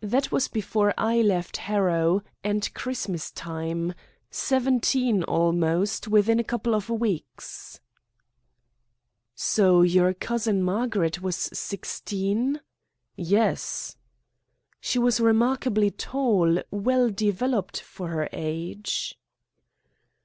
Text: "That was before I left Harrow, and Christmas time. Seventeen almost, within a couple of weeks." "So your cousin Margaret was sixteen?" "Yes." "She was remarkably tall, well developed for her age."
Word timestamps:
"That 0.00 0.32
was 0.32 0.48
before 0.48 0.92
I 0.98 1.22
left 1.22 1.58
Harrow, 1.58 2.24
and 2.42 2.68
Christmas 2.74 3.30
time. 3.30 3.94
Seventeen 4.28 5.22
almost, 5.22 6.08
within 6.08 6.40
a 6.40 6.42
couple 6.42 6.74
of 6.74 6.90
weeks." 6.90 7.78
"So 9.36 9.82
your 9.82 10.12
cousin 10.12 10.60
Margaret 10.64 11.22
was 11.22 11.36
sixteen?" 11.36 12.60
"Yes." 13.14 13.96
"She 14.80 14.98
was 14.98 15.20
remarkably 15.20 15.92
tall, 15.92 16.58
well 16.72 17.08
developed 17.08 17.80
for 17.80 18.08
her 18.08 18.28
age." 18.32 19.16